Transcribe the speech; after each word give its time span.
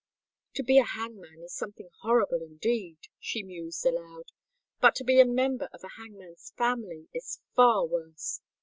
"To 0.55 0.63
be 0.63 0.79
a 0.79 0.83
hangman 0.83 1.43
is 1.43 1.53
something 1.53 1.91
horrible 2.01 2.39
indeed," 2.41 2.97
she 3.19 3.43
mused 3.43 3.85
aloud; 3.85 4.31
"but 4.79 4.95
to 4.95 5.03
be 5.03 5.19
a 5.19 5.27
member 5.27 5.69
of 5.71 5.83
a 5.83 5.89
hangman's 5.95 6.53
family 6.57 7.07
is 7.13 7.39
far 7.55 7.85
worse. 7.85 8.41